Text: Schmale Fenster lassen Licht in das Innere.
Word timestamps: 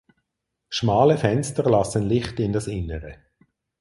Schmale 0.67 1.15
Fenster 1.19 1.69
lassen 1.69 2.09
Licht 2.09 2.39
in 2.39 2.53
das 2.53 2.65
Innere. 2.65 3.19